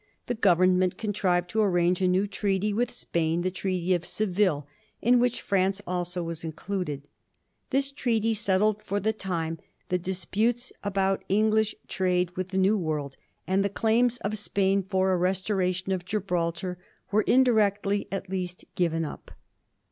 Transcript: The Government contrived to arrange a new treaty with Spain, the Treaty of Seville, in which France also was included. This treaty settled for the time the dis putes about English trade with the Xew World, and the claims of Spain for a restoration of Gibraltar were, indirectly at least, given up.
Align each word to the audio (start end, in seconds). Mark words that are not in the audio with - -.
The 0.25 0.33
Government 0.33 0.97
contrived 0.97 1.47
to 1.51 1.61
arrange 1.61 2.01
a 2.01 2.07
new 2.07 2.25
treaty 2.25 2.73
with 2.73 2.89
Spain, 2.89 3.41
the 3.43 3.51
Treaty 3.51 3.93
of 3.93 4.03
Seville, 4.03 4.67
in 4.99 5.19
which 5.19 5.43
France 5.43 5.79
also 5.85 6.23
was 6.23 6.43
included. 6.43 7.07
This 7.69 7.91
treaty 7.91 8.33
settled 8.33 8.81
for 8.81 8.99
the 8.99 9.13
time 9.13 9.59
the 9.89 9.99
dis 9.99 10.25
putes 10.25 10.71
about 10.83 11.23
English 11.29 11.75
trade 11.87 12.31
with 12.35 12.49
the 12.49 12.57
Xew 12.57 12.77
World, 12.79 13.15
and 13.45 13.63
the 13.63 13.69
claims 13.69 14.17
of 14.21 14.39
Spain 14.39 14.81
for 14.81 15.11
a 15.13 15.17
restoration 15.17 15.91
of 15.91 16.03
Gibraltar 16.03 16.79
were, 17.11 17.21
indirectly 17.21 18.07
at 18.11 18.27
least, 18.27 18.65
given 18.73 19.05
up. 19.05 19.29